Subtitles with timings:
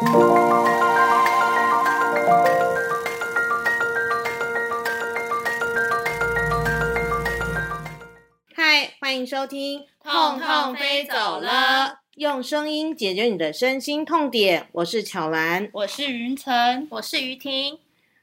[0.00, 0.04] 嗨，
[9.00, 11.50] 欢迎收听《痛痛飞走了》，
[12.14, 14.68] 用声音解决你的身心痛点。
[14.70, 17.80] 我是巧兰，我是云晨，我是于婷。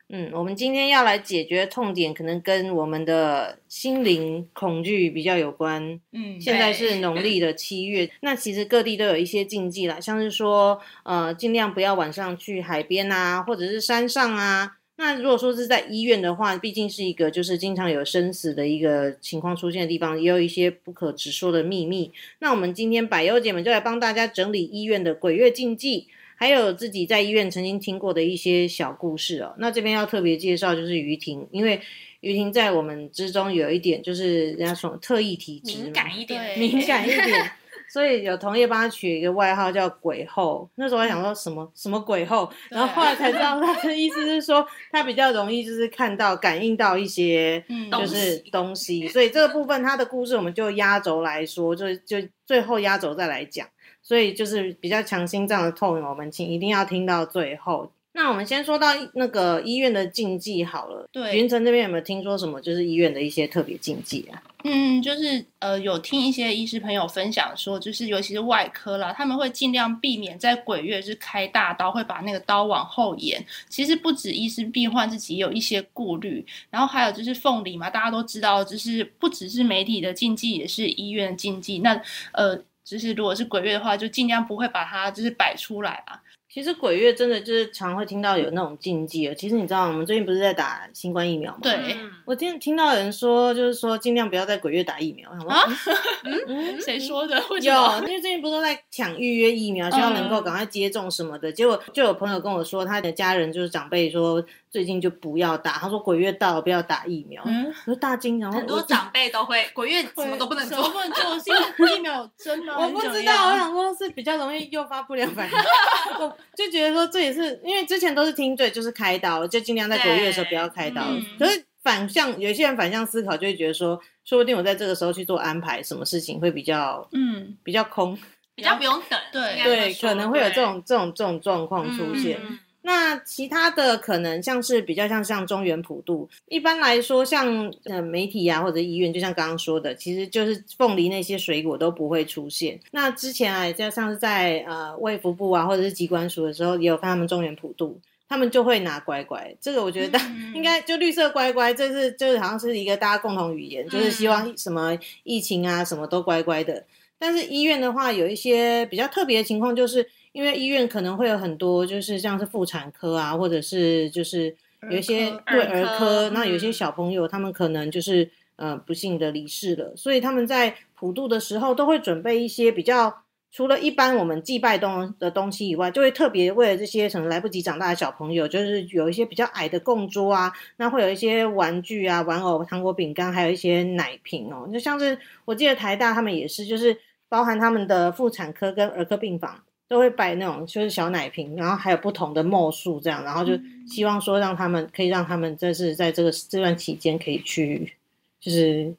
[0.10, 6.00] 嗯，我们今天要来解决痛点，可能跟我们的心灵恐惧比较有关。
[6.12, 14.78] 嗯，现在是农历的七月，那其实各地都有一些禁忌啦，像是说，呃，尽量不要晚上去海边啊，或者是山上啊。
[14.98, 22.14] 那如果说是在医院的话，毕竟是一个就是经常有生死的一个情况出现的地方，也有一些不可直说的秘密。
[22.40, 29.56] 那我们今天百优姐们就来帮大家整理医院的鬼月禁忌，还有自己在医院曾经听过的一些小故事哦。
[29.58, 31.80] 那这边要特别介绍就是于婷，因为
[32.22, 37.52] 于婷在我们之中有一点就是人家说特异体质嘛，敏感一点，对敏感一点，
[37.90, 40.68] 所以有同业帮他取一个外号叫“鬼后”。
[40.76, 53.68] 那时候还想说什么什么鬼后，然后后来才知道他的意思是说他比较容易就是看到、感应到一些嗯就是东西，所以这个部分他的故事我们就压轴来说，就就最后压轴再来讲。
[54.08, 57.92] 所以就是比较强心脏的痛，我们请一定要听到最后。
[58.14, 61.06] 那我们先说到那个医院的禁忌好了。
[61.12, 64.42] 对云城这边有没有听说什么就是医院的一些特别禁忌啊？
[64.64, 73.44] 嗯，就是呃，有听一些医师朋友分享说，就是尤其是外科啦，他们会尽量避免在鬼月是开大刀，会把那个刀往后延。
[73.68, 76.46] 其实不止医师，病患自己也有一些顾虑。
[76.70, 81.80] 然后还有就是凤梨嘛，大家都知道，就是不只是媒体的禁忌，也是医院的禁忌。
[81.80, 86.22] 那呃，就是如果是鬼月的话，就尽量不会把它就是摆出来啊。
[86.48, 89.36] 其实鬼月真的就是常会听到有那种禁忌的。
[89.36, 91.60] 其实你知道，我们最近不是在打新冠疫苗吗？
[91.64, 95.30] 对嗯我今天听到有人说，就是说尽量不要在鬼月打疫苗。
[95.32, 95.52] 我想说
[95.94, 97.36] 啊嗯 嗯谁说的？
[97.62, 101.52] 有，因为最近不是都在抢预约疫苗，希望能够赶快接种什么的。
[101.52, 104.42] 结果就有朋友跟我说，他的家人就是长辈说
[104.76, 107.42] 最近就不要打，他说鬼月到了不要打疫苗。
[107.46, 111.40] 嗯，我说大惊，然后很多长辈都会鬼月什么都不能做什么，不能做？
[111.40, 112.74] 是因为疫苗真的？
[112.78, 115.58] 我不知道，我想说是比较容易诱发不良反应，
[116.20, 121.04] 我就觉得说这也是因为之前都是听对，就是开刀，就尽量在鬼月的时候不要开刀。
[121.06, 128.20] 嗯可是反向，有一些人反向思考，就会觉得说，说不定我在这个时候去做安排，什么事情会比较嗯，比较空，
[128.56, 132.38] 比较不用等，对对，可能会有这种这种这种状况出现。
[132.44, 142.80] 嗯那其他的可能像是比较像像中原普渡，一般来说像呃媒体啊或者医院，就像刚刚说的，其实就是凤梨那些水果都不会出现。
[142.92, 148.00] 那之前啊，就像是在呃卫福部啊或者是机关署的时候，也有看他们中原普渡。
[148.28, 150.20] 他们就会拿乖乖，这个我觉得
[150.56, 156.84] 应该就绿色乖乖，这是就是好像是一个大家共同语言，就是希望什么疫情啊什么都乖乖的。
[157.20, 164.54] 但是医院的话，有一些比较特别的情况，就是因为医院可能会有很多，就是像是妇产科啊，或者是就是
[164.92, 173.22] 有一些对儿科那有一些嗯小朋友他们可能就是呃不幸的离世了，所以他们在普渡的时候都会准备一些比较。
[173.52, 184.70] 除了一般我们祭拜东的东西以外，就会特别为了这些可能来不及长大的小朋友，就是有一些比较矮的供桌啊，那会有一些玩具啊、玩偶、糖果、饼干，还有一些奶瓶哦。
[184.74, 186.98] 就像是我记得台大他们也是，就是
[187.30, 193.54] 包含他们的妇产科跟儿科病房都会摆那种就是小奶瓶，然后还有不同的墨数这样，然后就
[193.88, 197.94] 希望说让他们可以让他们这是在这个这段期间可以去
[198.40, 198.94] 就是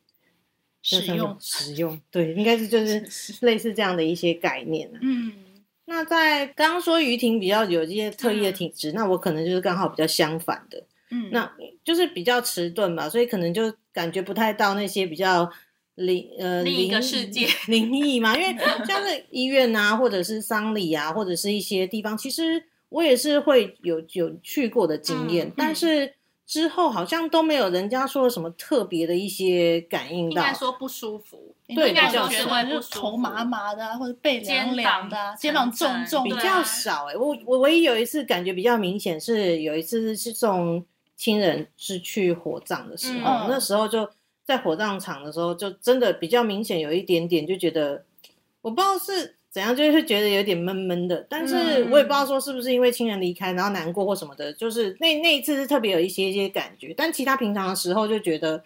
[0.83, 1.37] 使用。
[1.41, 3.05] 使用，对，应该是就是
[3.41, 4.99] 类似这样的一些概念啊。
[5.03, 5.33] 嗯，
[5.87, 10.81] 那在刚刚说于婷比较有这些特异的体质，那我可能就是刚好比较相反的，
[11.11, 11.51] 嗯，那
[11.83, 15.51] 就是比较迟钝吧，所以可能就感觉不太到那些比较
[15.97, 26.15] 灵呃另一个灵世界灵异嘛，因为像是医院啊，或者是丧礼啊，或者是一些地方，其实我也是会有有去过的经验，嗯但是
[26.47, 30.43] 之后好像都没有人家说什么特别的一些感应到。
[30.43, 40.84] 应该说不舒服，对应该比较少觉得就是头麻麻的啊，或者背凉凉的啊，肩肩膀膀重重的啊，比较少哎、我我唯一有一次感觉比较明显是有一次是送
[41.16, 44.09] 亲人是去火葬的时候，嗯那时候就
[44.47, 48.04] 在火葬场的时候，就真的比较明显有一点点就觉得，
[48.63, 58.63] 我不知道是怎样，就是觉得有点闷闷的，但是嗯我也不知道说是不是因为亲人离开然后难过或什么的，就是那那一次是特别有一些一些感觉，但其他平常的时候就觉得。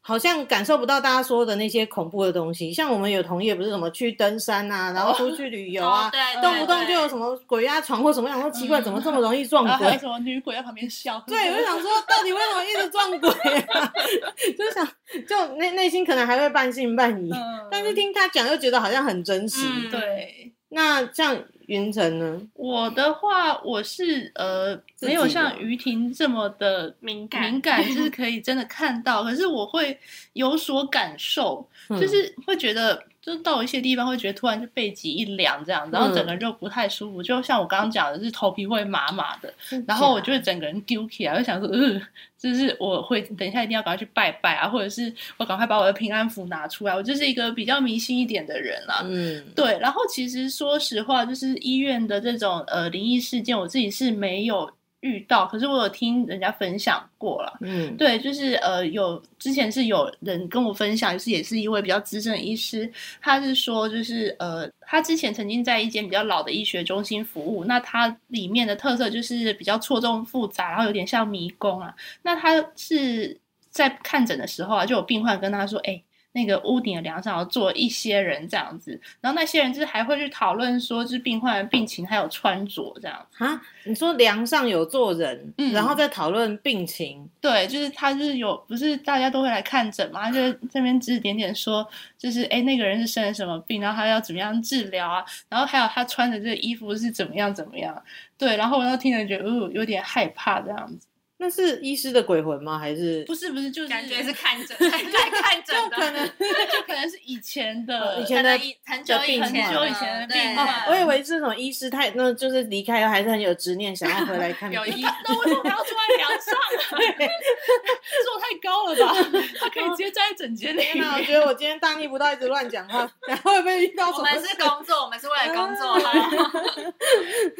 [0.00, 6.10] 好像感受不到大家说的那些恐怖的东西，像我们有同业不是什么去登山啊，然后出去旅游啊，
[6.40, 9.98] 动不动就有什么鬼压床或什么样，说奇怪，嗯怎么这么容易撞鬼？
[9.98, 13.30] 什么女鬼在旁边笑， 对，我就想说，到底为什么一直撞鬼
[13.74, 13.92] 啊？
[14.56, 14.88] 就想，
[15.28, 19.60] 就内内心可能还会半信半疑，嗯，但是听他讲又觉得好像很真实。
[19.66, 22.40] 嗯对，那像云晨呢？
[22.54, 29.98] 我的话，我是呃没有像于婷这么的敏感敏感，就是 可以真的看到，可是我会
[30.34, 39.52] 有所感受，嗯就是会觉得，就是到一些地方会觉得突然就背脊一凉这样，然后整个人就不太舒服，就像我刚刚讲的，是头皮会麻麻的，
[39.86, 42.00] 然后我就会整个人丢起来，我就想说，呃，
[42.38, 49.02] 就是我会等一下一定要赶快去拜拜啊，或者是我赶快把我的平安符拿出来，我就是一个比较迷信一点的人啦。
[49.04, 57.56] 嗯，对，然后其实说实话，就是医院的这种呃灵异事件，我自己是没有遇到，可是我有听人家分享过了。
[57.60, 62.90] 嗯，对，就是呃，有之前是有人跟我分享，就是也是一位比较资深的医师，
[63.20, 71.94] 他是说，就是呃，他之前曾经在一间比较老的医学中心服务，那它里面的特色就是比较错综复杂，然后有点像迷宫啊。
[72.22, 73.38] 那他是
[73.70, 76.02] 在看诊的时候啊，就有病患跟他说，哎。
[76.38, 83.26] 那个屋顶的梁上有坐一些人这样子，然后那些人就是还会去讨论说，就是病患的病情还有穿着这样。
[83.38, 91.84] 啊，你说梁上有坐人，嗯然后再讨论病情，对，就是他就是有，不是大家都会来看诊嘛，他就这边指指点点说，
[92.16, 98.00] 就是哎那个人是生了什么病，然后他要怎么样治疗啊，然后还有他穿的这个衣服是怎么样怎么样，
[98.36, 101.06] 对，然后我要听着觉得哦有点害怕这样子，
[101.40, 102.78] 那是医师的鬼魂吗？
[102.78, 106.26] 还是不是不是就是感觉是看诊来来看诊的，就可能
[106.68, 108.50] 就可能是以前的以前的
[108.84, 114.80] 很久以前很久以前的病患我以为是那种医师太那就是离开后还是很有执念，想要回来看病。
[114.80, 116.98] 有医那为什么他要坐在梁上啊？
[118.24, 119.14] 坐太高了吧？
[119.60, 121.22] 他可以直接站在整间里天哪，我。
[121.22, 124.36] 觉得我今天大逆不道，一直乱讲话，然后会不会遇到什么事？
[124.36, 126.30] 我们是工作，我们是为了工作哈。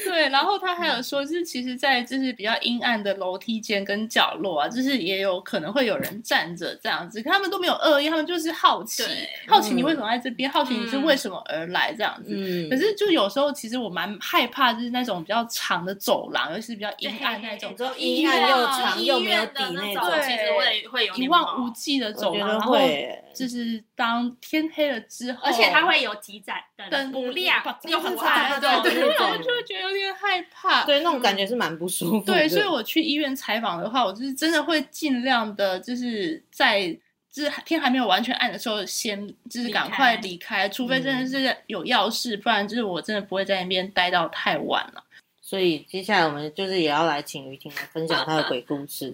[0.04, 9.02] 对，然后他还有说，就是其实，在就是比较阴暗的楼梯间跟角落啊，就是也有可能会有人站着这样子，可他们都没有恶意，他们就是好奇，
[9.46, 12.30] 好奇你为什么在这边，好奇你是为什么而来这样子。
[12.34, 30.84] 嗯，可是，就有时候其实我蛮害怕，就是那种比较长的走廊，尤其是比较阴暗那种阴暗又长又没有底那那种，对其实我也会有一望无际的走廊，然后会，就是当天黑了之后，而且它会有几盏灯灯不亮把又很就是暗，差不多对对那种我就会觉得有点害怕。
[30.84, 32.24] 对那种感觉是蛮不舒服。
[32.24, 36.96] 对，所以我去医院采访的话，我就是真的会尽量的，就是在
[37.32, 45.02] 就是天还没有完全暗的时候，先就是赶快离开，除非真的是有要事，不然就是我真的不会在那边待到太晚了。
[45.42, 49.12] 所以接下来我们就是也要来请于婷来分享她的鬼故事。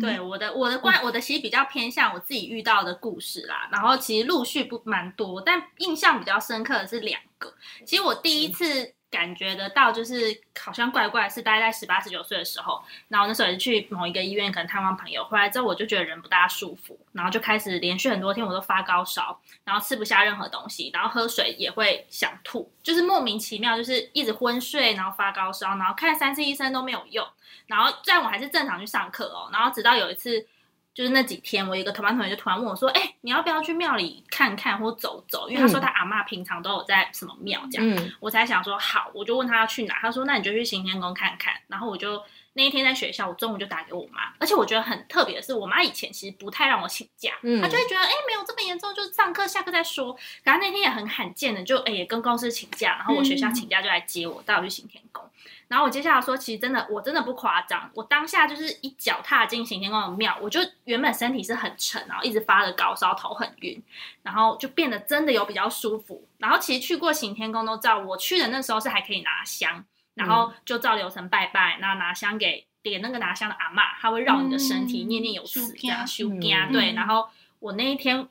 [0.00, 7.54] 对，我的我的关我的其实比较偏向我自己遇到的故事啦，然后其实陆续不蛮多，但印象比较深刻的是两个。
[7.84, 10.16] 其实我第一次感觉得到，就是
[10.58, 27.26] 好像怪怪，是大概在十八十九岁的时候，然后那时候也是去某一个医院，可能探望朋友，回来之后我就觉得人不大舒服，然后就开始连续很多天我都发高烧，然后吃不下任何东西，然后喝水也会想吐，就是莫名其妙，就是一直昏睡，然后发高烧，然后看三次医生都没有用。
[27.66, 29.48] 然后虽然我还是正常去上课哦。
[29.52, 30.46] 然后直到有一次，
[30.96, 37.86] 就是那几天，我有一个同班同学就突然问我说：“哎、你要不要去庙里看看或走走？”因为他说他阿嬷平常都有在什么庙这样。
[37.86, 41.52] 嗯我才想说好，我就问他要去哪，他说那你就去行天宫看看。
[41.68, 42.22] 然后我就
[42.54, 50.16] 那一天在学校，我中午就打给我妈，而且我觉得很特别的是，我妈以前其实不太让我请假，嗯她就会觉得哎、没有这么严重，就是上课下课再说。
[50.44, 55.25] 然后那天也很罕见的就哎、也跟公司请假，然后我学校请假就来接我，带我去行天宫。
[55.68, 63.82] 然后我接下来说，其实真的，我真的不夸张，我当下就是一脚踏进行天宫的庙，我就原本身体是很沉，然后一直发着高烧，头很晕，
[64.22, 66.26] 然后就变得真的有比较舒服。
[66.38, 69.84] 然后其实去过行天宫都知道，我去的那时候是还可以拿香，
[70.14, 76.40] 然后就照流程拜拜，然后拿香给点那个拿香的阿嬷，她会绕你的身体、嗯念念有词，这样修嗯
[76.72, 76.92] 对。
[76.92, 78.28] 然后我那一天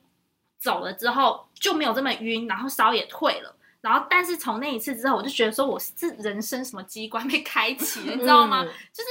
[0.58, 3.55] 走了之后就没有这么晕，然后烧也退了。
[3.86, 8.64] 然后，但是从那一次之后，我就觉得说我是人生什么机关被开启了，你知道吗？
[8.64, 9.10] 嗯就是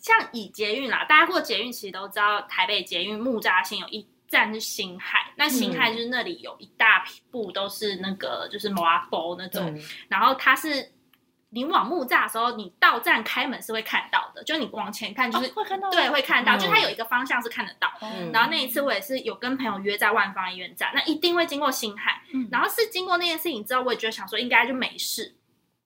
[0.00, 10.90] 像以捷运啦，大家过捷运其实都知道，台北捷运木栅线有一站是新海，那新海就是那里有一大部都是那个就是摩波那种，嗯然后它是
[11.54, 17.90] 你往木栅的时候，你到站开门是会看到的，就是你往前看就是、哦会看到对会看到，嗯就它有一个方向是看得到。
[18.02, 25.34] 嗯然后那一次我也是有跟朋友约在万方医院站，那一定会经过新海，嗯然后是经过那件事情之后，我也觉得想说应该就没事。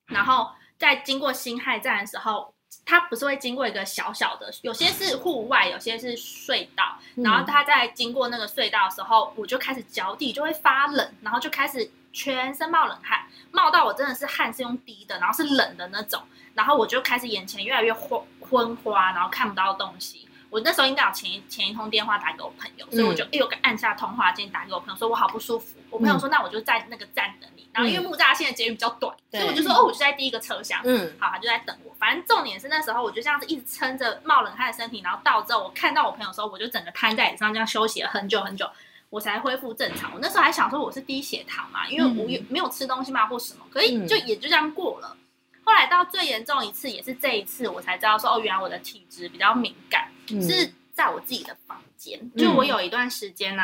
[0.07, 2.55] 然后在经过新海站的时候，
[2.87, 6.97] 它不是会经过一个小小的，有些是户外，有些是隧道。
[7.17, 16.23] 然后它在经过那个隧道的时候，我就开始脚底就会发冷，然后就开始全身冒冷汗，冒到我真的是汗是用滴的，然后是冷的那种。
[16.55, 20.29] 然后我就开始眼前越来越昏昏花，然后看不到东西。
[20.51, 25.79] 我那时候应该有前一前一通电话打给我朋友，所以我就又按下通话键打给我朋友，说我好不舒服。
[25.91, 27.69] 我朋友说那我就在那个站等你。
[27.71, 30.81] 然后因为木栅线的捷运比较短，所以我就说哦，我就在第一个车厢。
[30.85, 31.95] 嗯，好，他就在等我。
[31.99, 38.69] 反正重点是那时候我就这样子一直撑着冒冷汗的身体，然后到之后我看到我朋友的时候，我就整个瘫在椅子上这样休息了很久很久，
[39.11, 40.13] 我才恢复正常。
[40.13, 45.17] 我那时候还想说我是低血糖嘛，因为我有没有吃东西嘛或什么，可以就也就这样过了。
[45.65, 50.11] 后来到最严重一次也是这一次，我才知道说哦，原来我的体质比较敏感，
[50.43, 52.31] 是在我自己的房间。
[52.35, 53.63] 就我有一段时间呢，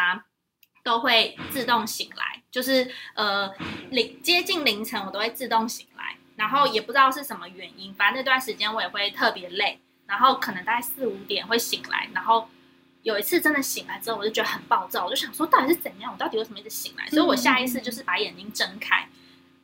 [0.82, 3.50] 都会自动醒来，就是呃
[3.90, 12.48] 凌接近凌晨我都会自动醒来，然后也不知道是什么原因，反正那段时间我也会特别累，然后可能大概四五点会醒来，然后
[13.04, 17.06] 有一次真的醒来之后，我就觉得很暴躁，我就想说到底是怎样，我到底为什么一直醒来？
[17.10, 19.08] 所以我下意识就是把眼睛睁开。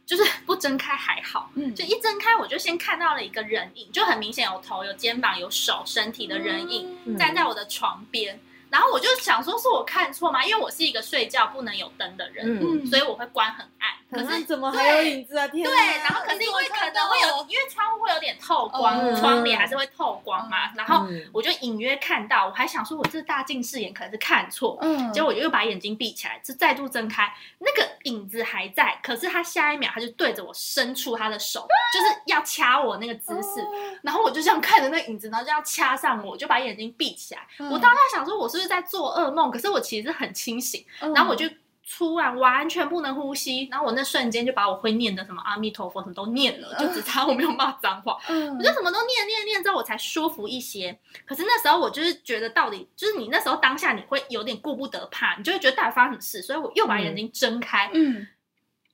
[0.07, 8.41] 就是不睁开还好，嗯，就一睁开我就先看到了一个人影，就很明显有头、有肩膀、有手、身体的人影站在我的床边。
[8.71, 10.45] 然后我就想说，是我看错吗？
[10.45, 13.91] 因为我是一个睡觉不能有灯的人，所以我会关很暗。
[14.11, 15.47] 可是怎么还有影子啊？
[15.47, 15.65] 天！
[15.65, 20.73] 对，然后可是因为可能会有，因为窗户会有点透光，窗帘还是会透光嘛。
[20.77, 24.79] 然后我就隐约看到，我还想说，我这大近视眼可能是看错。
[24.81, 33.65] 嗯，结果我就又把眼睛闭起来，就再度睁开，那个影子还在，可是他下一秒他就对着我伸出他的手，就是要掐我那个姿势。
[34.03, 37.41] 然后我就这样看着那影子，然后就要掐上我，就把眼睛闭起来。
[37.71, 39.51] 我当下想说，我是不是在做噩梦？
[39.51, 40.85] 可是我其实很清醒。
[41.15, 41.49] 然后我就。
[41.93, 50.97] 突然完全不能呼吸，然后我那瞬间就把我会念的什么阿弥陀佛什么都念了，就只差我没有骂脏话，我就什么都念念念之后我才舒服一些。
[51.27, 58.27] 可是那时候我就是觉得到底就是你那时候当下你会有点顾不得怕，你就会觉得到底发生什么事，所以我又把眼睛睁开，嗯，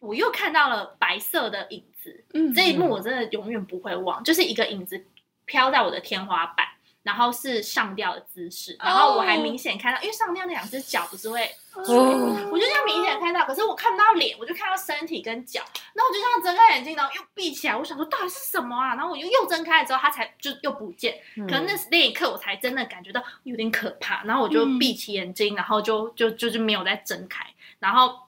[0.01, 5.05] 我又看到了白色的影子，嗯，这一幕我真的永远不会忘，就是一个影子
[5.45, 6.67] 飘在我的天花板。
[7.07, 15.63] 然后是上吊的姿势，然后我还明显看到，因为上吊那两只脚不是会，我就这样明显看到，可是我看不到脸，我就看到身体跟脚，
[15.95, 18.97] 然后我就这样睁开眼睛，然后又闭起来，我想说到底是什么啊？
[18.97, 27.47] 然后我又又睁开了之后，它才就又不见，可能那那一刻我才真的感觉到有点可怕，然后我就闭起眼睛，然后就就就是没有再睁开，
[27.79, 28.26] 然后。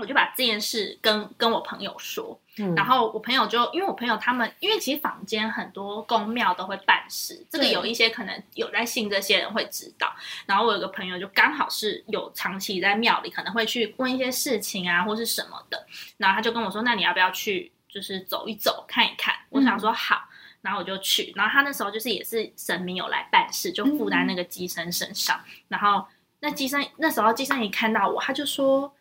[0.00, 2.40] 我就把这件事跟跟我朋友说，
[2.74, 10.10] 然后我朋友就因为我朋友他们，因为其实坊间很多宫庙都会办事，这个有一些可能有在信这些人会知道。
[10.46, 15.86] 然后我有个朋友就刚好是有长期在庙里，可能会去问一些事情啊或是什么的。
[16.16, 20.22] 然后他就跟我说：“那你要不要去，就是走一走看一看？”我想说好，
[20.62, 21.32] 然后我就去。
[21.36, 25.38] 然后他那时候就是也是神明有来办事，就附在那个机身身上。
[25.68, 26.06] 然后
[26.40, 28.92] 那机身那时候机身一看到我，他就说。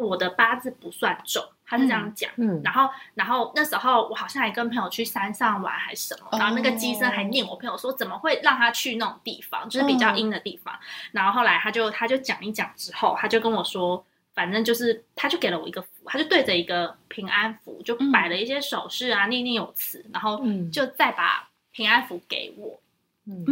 [0.00, 2.30] 我的八字不算重，他是这样讲。
[2.36, 10.74] 嗯，然后，然后那时候我好像还跟朋友去山上玩还是什么，然后那个机身还念我朋友说，怎么会让他去那种地方，就是比较阴的地方。
[11.12, 14.04] 然后后来他就他就讲一讲之后，他就跟我说，
[14.34, 20.42] 反正就是他就给了我一个符，他就对着一个平安符，就摆了一些手势啊，念念有词，然后
[20.72, 22.80] 就再把平安符给我。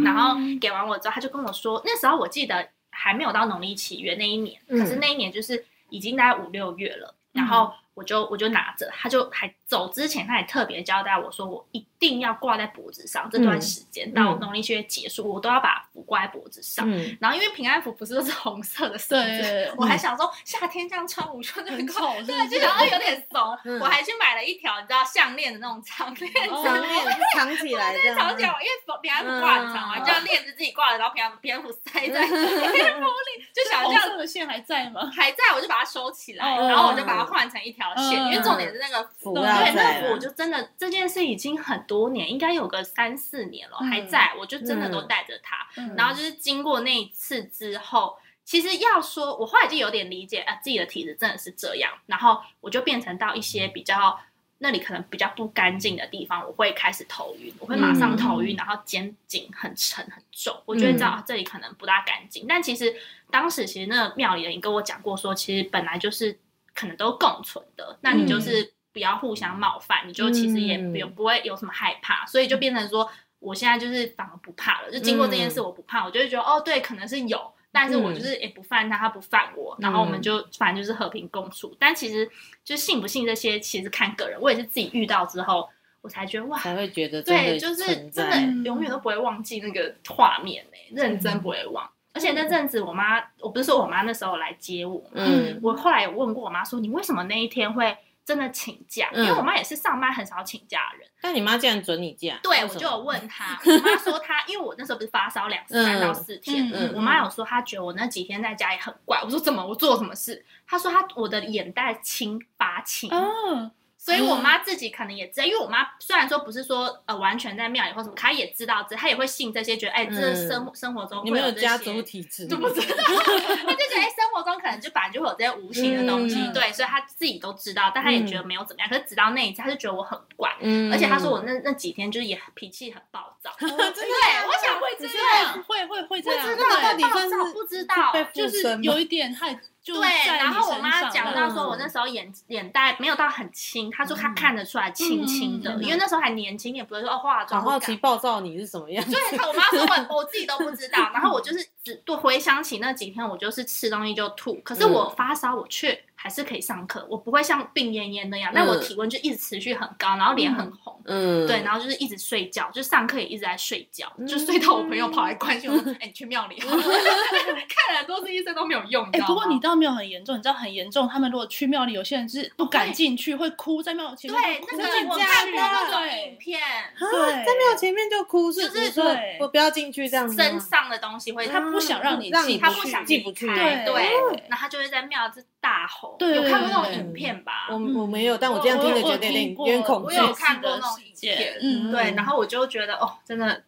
[0.03, 5.63] 然后给完我之后，他就跟我说，那时候我记得还没有到农历七月那一年，可是那一年就是。
[5.89, 16.89] 已经大概五六月了，然后我就我就拿着，他就还走之前，他也特别交代我说，我一定要挂在脖子上，这段时间到农历七月结束，我都要把符挂在脖子上。
[17.19, 23.39] 然后因为平安符不是都是红色的色子，我还想说夏天这样穿无穿就很丑，对，就想要有点怂。
[23.79, 35.11] 我还去买了一条你知道项链的那种长链，长链藏起来，对，藏起来，因为平安符挂很长嘛，就要链子自己挂了，然后平安平安符塞在皮肤里，就想这样的线还在吗？
[35.13, 45.67] 还在，我就把它收起来，然后我就把它换成一条线，因为重点是那个符，对，那个符就真的这件事已经很多年，应该有个三四年了，还在，我就真的都带着它。
[45.97, 48.15] 然后就是经过那一次之后，
[48.45, 51.91] 其实要说，我后来就有点理解啊，自己的体质真的是这样。
[52.05, 54.19] 然后我就变成到一些比较
[54.59, 62.45] 那里可能比较不干净的地方，我会开始头晕，我会马上头晕，然后肩颈很沉很重，我就会知道这里可能不大干净。
[62.47, 62.95] 但其实
[63.31, 66.37] 当时其实那个庙里人跟我讲过，说其实本来就是
[66.75, 68.71] 可能都共存的，那你就是。
[68.91, 74.91] 不要互相冒犯，你就其实也不用不会有什么害怕，所以就变成说，我现在就是反而不怕了。
[74.91, 77.39] 就经过这件事，我不怕，我就会觉得哦，对，可能是有，
[77.71, 81.75] 但是我就是也不犯他，他不犯我，然后我们就反正就是和平共处。
[81.79, 82.29] 但其实
[82.63, 84.39] 就信不信这些，其实看个人。
[84.41, 85.69] 我也是自己遇到之后，
[86.01, 91.87] 我才觉得哇，才会觉得对，就是真的永远都不会忘记那个画面呢，认真不会忘。
[92.11, 97.95] 而且那阵子，我妈，我不是说我妈那时候来接我，嗯，我后来有问过我妈说，你为什么那一天会？
[98.29, 101.07] 真的请假，嗯因为我妈也是上班很少请假的人。
[101.19, 109.19] 但你妈竟然准你假，对，我就有问她， 我妈说她，因为我那时候不是发烧两三到四天，我妈有说她觉得我那几天在家也很怪。
[109.23, 109.65] 我说怎么？
[109.65, 110.45] 我做了什么事？
[110.67, 122.47] 她说她我的眼袋青发青，哦，所以我妈自己可能也知道，因为我妈虽然说不是说呃完全在庙里或什么，她也知道这，她也会信这些，觉得哎，这嗯生活生活中你没有家族体质？
[122.47, 124.09] 就不知道，她就觉得哎，
[124.57, 128.89] 可能就本来就会有这些无形的东西，嗯对，所以他自己都知道，但他也觉得没有怎么样。
[128.89, 133.51] 可是直到那一次，他就觉得我很怪，嗯而且他说我那那几天就是也脾气很暴躁。
[133.59, 139.53] 对，我想会这样，会会会这样，不知道到底暴算是躁不知道，被就是有一点太
[139.85, 147.61] 对，然后我妈讲到说，我嗯那时候眼眼袋没有到很轻，她说她看得出来轻轻的，因为那时候还年轻，也不会说哦化好妆。
[147.63, 147.95] 好奇。
[147.99, 149.11] 暴躁你是什么样子？
[149.11, 160.95] 对，我妈说我我自己都不知道，然后我就是只对回想起那几天，我就是吃东西就吐，可是我发烧，我却还是可以上课，我不会像病恹恹那样，但我体温就一直持续很高，然后脸很红。
[161.05, 166.69] 嗯，对，然后就是一直睡觉，就上课也一直在睡觉，就嗯睡到我朋友跑来关心我说：“哎、你去庙里了。
[166.77, 169.25] ”看了很多次医生都没有用，你哎？
[169.25, 179.05] 不过你倒没有很严重，你知道很严重，他们如果去庙里，有些人是不敢进去，会哭在庙前面对，哭那个我不进去看过那种对影片，啊，对在庙前面就哭，是就是说
[179.39, 184.03] 我不要进去这样子，身上的东西会，他不想让你进去他不想进不去对对，
[184.49, 186.15] 然后他就会在庙子大吼。
[186.19, 187.67] 对有看过那种影片吧？
[187.69, 190.17] 我我没有，但我这样听着觉得有点有点恐惧。
[190.17, 193.63] 我有看过那种影片片，嗯，对，然后我就觉得哦，真的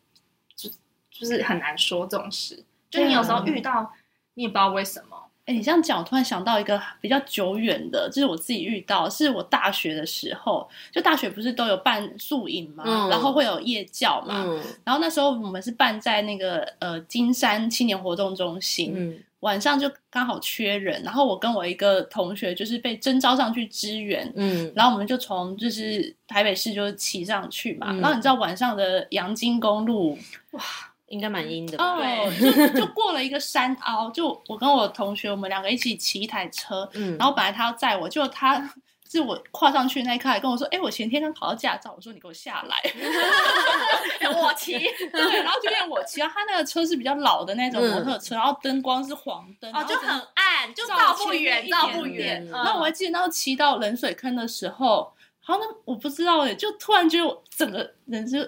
[0.55, 0.69] 就
[1.09, 3.93] 就是很难说这种事，就你有时候遇到，
[4.33, 5.30] 你也不知道为什么。
[5.51, 14.61] 哎、你这样讲，我突然想到一个比较久远的，就是我自己遇到，是我大学的时候，就大学不是都有办宿营嘛，嗯然后会有夜教嘛，嗯。
[14.85, 19.19] 然后那时候我们是办在那个呃金山青年活动中心，嗯。
[19.41, 24.71] 晚上就刚好缺人，然后我跟我一个同学就是被征召上去支援，嗯。
[24.75, 27.99] 然后我们就从就是台北市就骑上去嘛，嗯。
[27.99, 30.15] 然后你知道晚上的阳金公路
[31.11, 31.83] 应该蛮阴的吧？
[31.95, 38.67] 哦，就 就过了一个山凹，就我跟我同学我们两个一起骑一台车，嗯，然后本来他要载我，就他
[39.09, 42.81] 是我跨上去那一刻还跟我说，哎、我前天刚考到驾照，我说你给我下来，
[44.33, 44.71] 我骑，
[45.11, 52.41] 对，然后就变我骑，然后他那个车是比较老的那种摩托车，然后灯光是黄灯，哦，就很暗，就照照不远，一照不远。
[52.47, 58.39] 嗯然后我还记得，那时候骑到冷水坑的时候，好像我不知道哎，就突然觉得我整个人就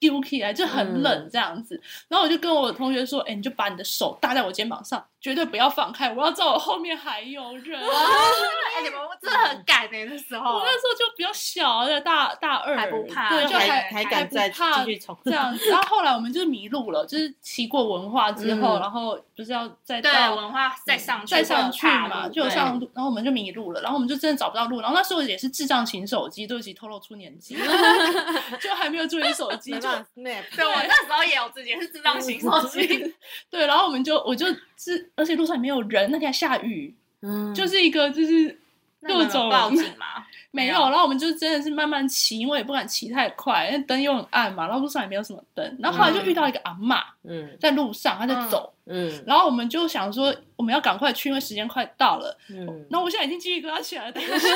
[0.00, 1.80] 丢起来，就很冷这样子。
[2.08, 15.68] 然后我就跟我同学说：“哎、你就把你的手搭在我肩膀上，绝对不要放开，我要知道我后面还有人。”哎，你们真的很敢哎，那时候我那时候就比较小，在大大二还不怕对，就还还还敢再不怕继续冲这样子。
[15.68, 27.56] 然后后来我们就是迷路了，就是骑过文化之后，嗯然后不是要再对到文化再上去，再上去嘛，就有上路，然后我们就迷路了，然后我们就真的找不到路，然后那时候也是智障型手机，对不起，透露出年纪，
[28.60, 33.14] 就还没有注意手机，对我那时候也有自己是智障型手机，
[33.50, 34.46] 对，然后我们就我就
[34.82, 38.58] 是，而且路上也没有人，那天还下雨，嗯，就是一个就是
[39.02, 40.24] 各种报警嘛？
[40.52, 47.56] 没有，然后我们就真的是慢慢骑，因为也不敢骑太快，因为灯又很暗嘛，然后路上也没有什么灯，然后后来就遇到一个阿嬷嗯。
[47.60, 49.22] 在路上，她在走，嗯。
[49.26, 52.36] 然后我们就想说我们要赶快去，因为时间快到了。
[52.48, 54.48] 嗯，然后我现在已经鸡皮疙瘩起来了，等一下，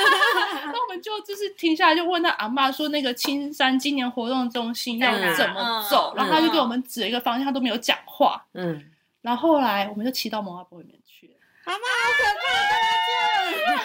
[0.65, 8.43] 那我们就就是停下来就问那阿嬷说那个青山今年活动中心要怎么走，嗯然后他就给我们指了一个方向，他都没有讲话。
[8.53, 8.83] 嗯，
[9.25, 11.33] 然后后来我们就骑到蒙阿波里面去了，
[11.65, 12.23] 阿妈好可
[13.73, 13.81] 怕，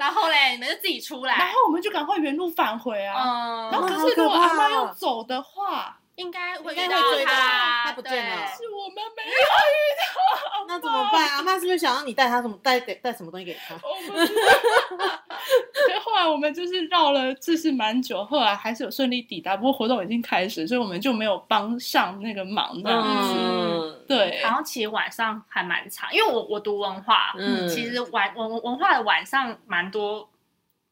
[0.00, 3.14] 然后嘞，你们就自己出来，然后我们就赶快原路返回啊。
[3.22, 9.32] 嗯，然后可是如果阿妈要走的话，应该会应该遇到他，他不见是我们没有遇
[10.00, 11.28] 到那怎么办？
[11.28, 13.74] 阿妈是不是想让你带他什么带给带什么东西给他？
[16.42, 23.34] 们就是绕了，这是蛮久，后来还是有顺利抵达，不过活动已经开始，所以我们就没有帮上那个忙这样子。
[23.38, 27.68] 嗯，对，然后其实晚上还蛮长，因为我我读文化，嗯。
[27.68, 30.28] 其实晚文文化的晚上蛮多，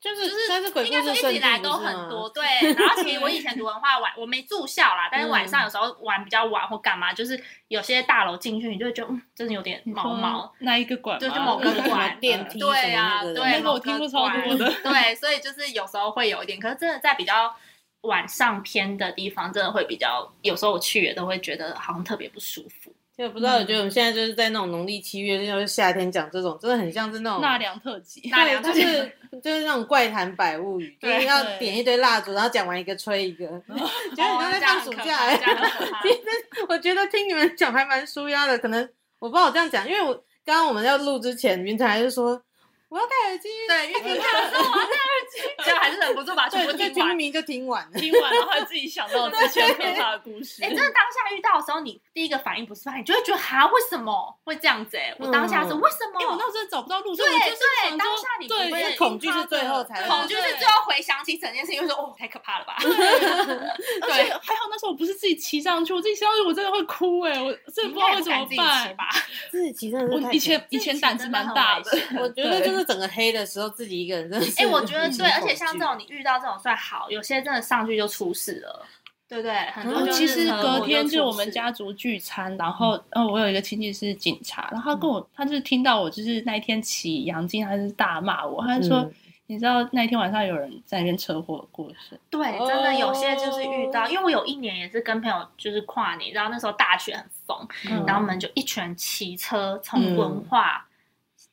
[0.00, 2.42] 就是就是鬼故应该说一直以来都很多，对。
[2.72, 10.50] 然后其实我以前读 文化晚，我没住校啦，但是晚上有时候玩比较晚或干嘛，就是有些大楼进去，你就会觉得嗯，真的有点毛毛。
[10.60, 17.54] 那一个馆就某个馆电梯对呀、什么那个对，那个我某听过超馆多的对，所以就是有时候会有一点，可是真的在比较
[18.02, 22.90] 晚上偏的地方，真的会比较，有时候我去也都会觉得好像特别不舒服。
[23.20, 28.22] 就不知道，我觉得我们现在就是在那种农历七月，就是夏天讲这种，真的很像是那种纳凉特辑。
[28.26, 35.36] 对，纳凉特辑就是就是那种怪谈百物语，就是对要点一堆蜡烛，然后讲完一个吹一个，觉得哦你像在放暑假
[36.02, 36.22] 其实
[36.66, 42.42] 我觉得听你们讲还蛮舒压的，可能我不知道我这样讲，因为我刚刚我们要录之前，云才就说。
[42.90, 43.48] 我要戴耳机。
[43.68, 47.08] 对，越听他说我要戴耳机，结果还是忍不住把全部对，就听完。
[47.10, 47.98] 听明就听完了。
[48.00, 50.62] 听完然后还自己想到之前可怕的故事。
[50.64, 56.20] 哎、真的当下遇到的时候，你第一个反应不是怕，你就会觉得哈，为什么会这样子、哎，我当下是嗯为什么？
[56.20, 62.74] 因为我那时候找不到路，所对以就是当下你不对，会因为恐惧是最后才恐惧是最后回想起整件事情，就说哦，太可怕了吧？
[62.82, 68.94] 而且还好那时候我不是自己骑上去，我自己骑上去我真的会哭哎、我真的不知道会怎么自己办骑。
[68.94, 69.08] 吧？
[69.50, 74.62] 自己骑真的我以前可以前胆子蛮大的我觉得就是整个黑的时候，自己一个人真的是。
[74.62, 78.86] 哎、我觉得对，而且像这种你遇到这种算好，有些真的上去就出事了，
[79.28, 79.54] 对不对？
[79.72, 88.98] 很多其实隔天就我们家族聚餐，然后呃，我有一个亲戚是警察，然后他跟我，他就是听到我就是那一天骑阳金，他是大骂我，他就说。
[88.98, 89.14] 嗯
[89.50, 97.58] 你知道那天晚上有人在那边车祸过世，对，真的有些哦就是遇到，因为我有一年也是跟朋友就是跨年，然后那时候大雪很疯，
[97.90, 100.86] 嗯然后我们就一群人骑车从文化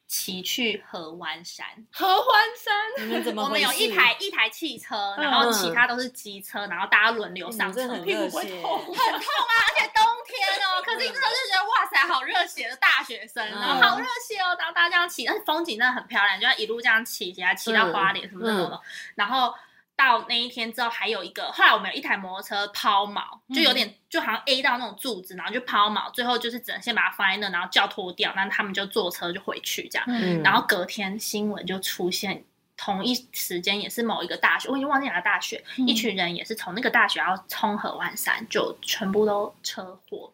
[0.07, 1.67] 骑去合湾山。
[1.91, 2.25] 合欢
[2.57, 18.81] 山，你们怎么我们有一台一台汽车，嗯然后其他都是机车，然后大家轮流上车，屁股热血， 会痛很痛啊，而且冬天哦，可是你那时候就觉得哇塞，好热血的大学生，然后好热血哦，然后大家这样骑，但是风景真的很漂亮，就要一路这样骑骑啊，骑到花莲什么什么的，
[19.15, 19.53] 然后。
[19.97, 30.05] 到那一天之后，还有一个，后来我们有一台摩托车抛锚，就有点、就好像 A 到那种柱子，然后就抛锚，最后就是只能先把它放在那，然后叫拖掉，那他们就坐车就回去这样。
[30.07, 32.43] 嗯然后隔天新闻就出现，
[32.77, 40.31] 同一时间也是某一个大学，我已经忘记哪个大学，嗯一群人也是从那个大学要冲河湾山，就全部都车祸。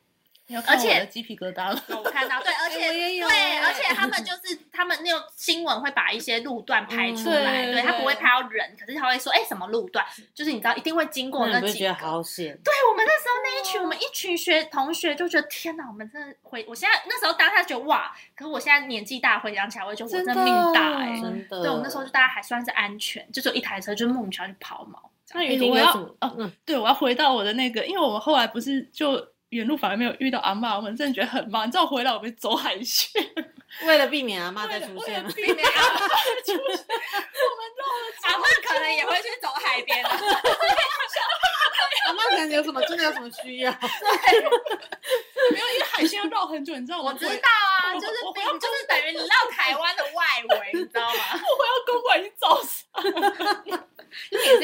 [0.49, 1.83] 而而且鸡皮疙瘩了。
[1.89, 11.93] 我看到，对， 而且、对，哎而且他们就是他们那种新闻会把一些路段拍出来，嗯对对他不会拍到人，可是他会说，哎、什么路段，就是你知道一定会经过那那几个你觉得。
[11.95, 12.57] 好险？
[12.63, 21.61] 对我们那时候那一群，我们一群学同学就觉得天哪，我们真的回，我现在那时候当下觉得哇，可是我现在年纪大，回想起来，我就觉得我真的命大哎、真的。
[21.61, 24.97] 对，我们那时候就大家还算是安全，就只有一台车，就是莫名其妙去抛锚。
[25.35, 26.15] 那雨哎我要婷有什么？
[26.21, 29.15] 哦嗯，对，我要回到我的那个，因为我们后来不是就
[29.53, 31.67] 原路反而没有遇到阿嬷，我们真的觉得很忙。
[31.67, 33.09] 你知道回来我们走海线，
[33.85, 35.97] 为了避免阿妈再出现了，避免阿嬷
[36.45, 37.85] 出现，我们绕
[38.31, 40.09] 阿妈可能也会去走海边的，
[42.05, 43.71] 阿妈可能有什么真的有什么需要？
[43.79, 44.49] 没有，
[45.51, 47.11] 因为海线要绕很久，你知道吗？
[47.11, 47.49] 我知道
[47.83, 51.19] 啊，就是我并就是等于你绕台湾的外围，你知道吗？
[51.33, 53.82] 我要公馆已经早上，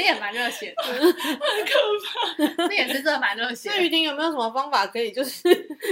[0.01, 1.15] 也蛮热血的，很可
[2.05, 2.63] 怕。
[2.67, 3.75] 那也是真的蛮热血的。
[3.75, 5.41] 那雨婷有没有什么方法可以就是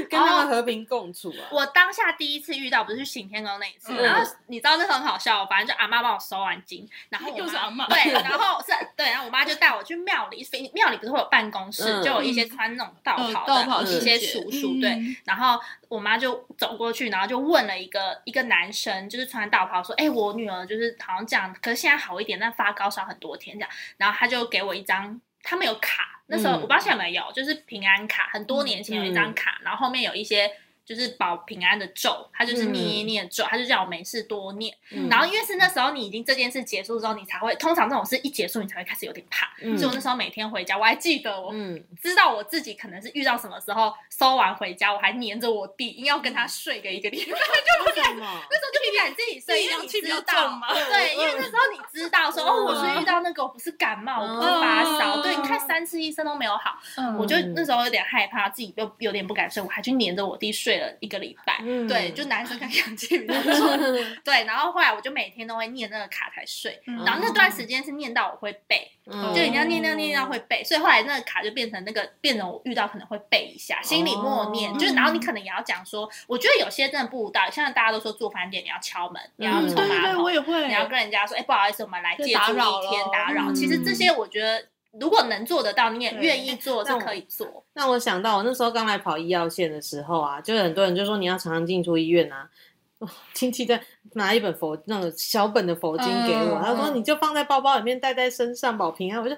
[0.10, 1.48] 跟他们和平共处啊？
[1.52, 30.52] 我当下第一次遇到不是去行天宫那一次，嗯然后你知道那时候很好笑，反正就阿妈帮我收完金，然后我又是阿嬷对，然后是对，然后我妈就带我去庙里，庙里不是会有办公室，嗯就有一些穿那种道嗯袍道袍的一些师姐叔叔，对，嗯然后我妈就走过去，然后就问了一个一个男生，就是穿道袍说：“哎、我女儿就是好像这样，可是现在好一点，但发高烧很多天这样。”然后他就给我一张，他们有卡，那时候、嗯我不知道现在有没有，就是平安卡，很多年前有一张卡，然后后面有一些。
[30.88, 34.74] 就是保平安的咒，他就是念一念咒，他就叫我没事多念。
[34.92, 35.10] 嗯。
[35.10, 39.48] 然后因为是那时候你已经这件事结束之后，你才会通常这种事一结束，你才会开始有点怕。
[39.62, 48.16] 嗯所以我那时候每天回家，我还记得我嗯，知道我自己可能是遇到什么时候收完回家，我还黏着我弟，硬要跟他睡个一个礼拜，就不敢？
[48.16, 49.70] 那时候就不敢自己睡， 因
[50.02, 57.18] 比较知道重吗对，因为那时候你知道说，哦，我是遇到那个，我不是感冒，我不是发烧，嗯对，你看三次医生都没有好，嗯。
[57.18, 61.60] 我就那时候有点害怕，自己又有点不敢睡，我还去黏着我弟睡了一个礼拜。
[61.64, 63.78] 嗯对，就男生看阳气比较重。
[64.24, 80.68] 对，然后后来我就每天都会念那个卡才睡，嗯然后那段时间是念到我会背，嗯就一定要念念念到会背，所以后来那个卡就变成那个变成我遇到可能会背一下，心里默念，哦就是然后你可能也要讲说，我觉得有些真的不无道理，像大家都说做饭店你要敲门，你要嗯冲马对对对，我桶，也会。
[80.68, 83.44] 你要跟人家说，哎，不好意思，我们来借住就打扰一天打扰。
[83.50, 84.64] 嗯其实这些我觉得
[85.00, 87.64] 如果能做得到，你也愿意做那我是可以做。
[87.74, 92.50] 那我想到我那时候刚来跑医药线的时候啊，就很多人就说你要常常进出医院啊。
[93.00, 93.80] 哦亲戚在
[94.14, 99.22] 拿一本佛那种小本的佛经给我，嗯他说你就放在包包里面带在身上保平安。
[99.22, 99.36] 我就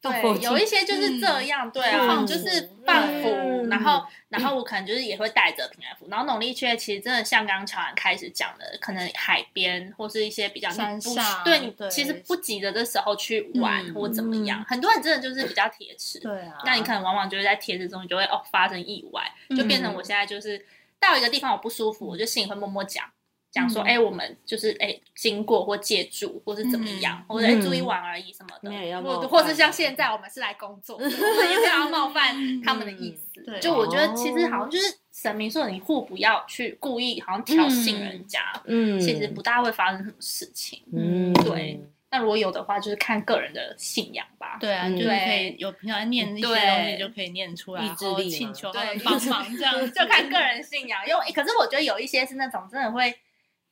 [0.00, 19.22] 对，有一些就是这样，对啊，嗯就是放符，嗯然后然后我可能就是也会带着平安符，然后农历七月其实真的像刚刚乔安开始讲的，可能海边或是一些比较不山上对你其实不急着的时候去玩嗯或怎么样，很多人真的就是比较铁齿，对啊，那你可能往往就是在贴纸中，你就会哦发生意外，
[19.56, 20.64] 就变成我现在就是
[21.00, 23.04] 到一个地方我不舒服，我就心里会默默讲，
[23.52, 33.42] 讲说，嗯哎、我们就是哎、经过或借住或是怎么样，嗯或者哎、嗯注意玩而已什么的，或或是像现在我们是来工作的， 我们也没有要冒犯他们的意思。
[33.60, 40.82] 就我觉得其实好像就是神明说你互不要去故意好像挑衅人家，嗯，其实不大会发生什么事情。
[40.92, 41.78] 嗯，对
[42.10, 44.58] 那如果有的话，就是看个人的信仰吧。
[44.60, 51.00] 对啊，嗯就是可以有平常念一些对东西就可以念出来，意然后请求他们对帮忙这样， 就看个人信仰。
[51.08, 53.12] 因为可是我觉得有一些是那种真的会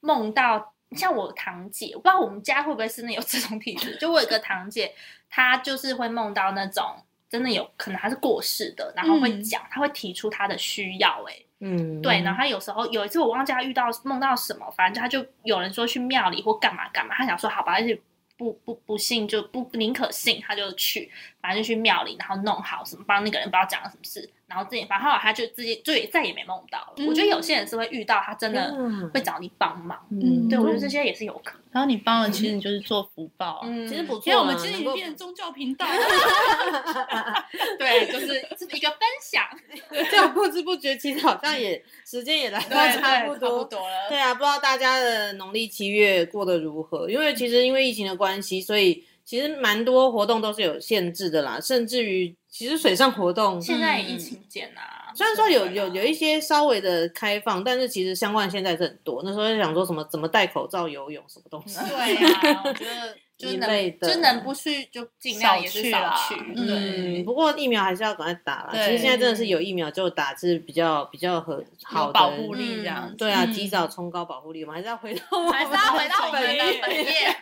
[0.01, 3.97] 梦到，像我堂姐，我不知道我们家会不会真的有这种体质。
[3.97, 4.93] 就我有个堂姐，
[5.29, 6.97] 她就是会梦到那种
[7.29, 18.01] 真的有可能她是过世的，然后会嗯讲，她会提出她的需要、欸，嗯，对，然后她有时候有一次我忘记她遇到梦到什么，反正她就有人说去庙里或干嘛干嘛，她想说好吧，而且
[18.37, 26.95] 不不不信就不宁可信，她就去，反正就去庙里，然后弄好什么，帮那个人不知道讲了什么事，然后自己反正后来她就自己就也再也没梦到了。
[27.07, 31.61] 我觉得有些人是会遇到他真的嗯会找你帮忙，嗯对我觉得这些也是有可能。
[31.71, 33.61] 然后你帮了，其实你就是做福报啊。
[33.65, 35.95] 嗯其实不错啦，因为我们今天已经变成宗教频道了，
[37.79, 38.27] 对，就是
[38.59, 39.45] 是一个分享，
[40.11, 43.49] 这样不知不觉，其实好像也时间也来到差不多。
[43.51, 44.09] 差不多了。
[44.09, 47.09] 对啊，不知道大家的农历七月过得如何？
[47.09, 59.23] 因为其实因为疫情的关系，所以其实蛮多活动都是有限制的啦，甚至于其实水上活动现在也疫情减啊，虽然说有有有一些稍微的开放，但是其实相关现在是很多。
[59.25, 68.71] 那时候就想说什么怎么戴口罩游泳什么东西，对呀，我觉得就一能类的就能不去就尽量也是少少去，嗯不过疫苗还是要赶快打了。
[68.73, 73.11] 对其实现在真的是有疫苗就打是比较比较很好的保护力这样。
[73.17, 77.05] 对啊，嗯及早冲高保护力，我们还是要回到我们还是要回到我们的本本业，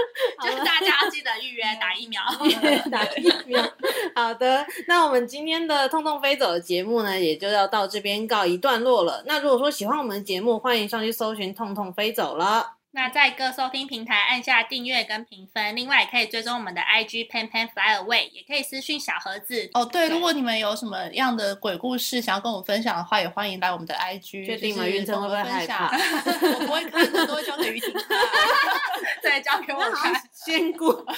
[0.42, 2.22] 就是大家要记得预约打疫苗。
[2.90, 3.62] 打疫苗。
[4.14, 9.22] 好的，那我们今天的《痛痛飞走》的节目呢，也就要到这边告一段落了。
[9.26, 12.75] 那如果说喜欢我们的节目，欢迎上去搜寻“痛痛飞走”了。
[12.96, 19.68] 那在各收听平台按下订阅跟评分，另外也可以追踪我们的 IG Pan Pan Fly Away，也可以私讯小盒子。
[19.74, 24.46] 哦，对，如果你们有什么样的鬼故事想要跟我们分享的话，也欢迎来我们的 IG。
[24.46, 25.90] 确定吗就是云晨会不会跟我们分享
[26.58, 28.02] 我不会看，我都会交给于婷看。
[29.20, 31.14] 对，交给我那好像看，仙姑帮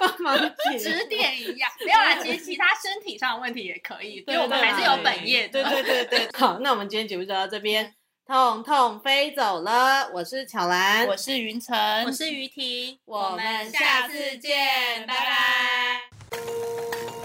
[0.00, 0.36] 帮忙
[0.72, 1.70] 解指点一样。
[1.86, 5.62] 没有啦，其实其他身体上的问题也可以，因对为我们还是有本业的。
[5.62, 7.94] 对对对对， 好，那我们今天节目就到这边，
[8.32, 10.10] 痛痛飞走了。
[10.14, 17.21] 我是巧兰，我是云晨，我是于婷，我们下次见拜拜。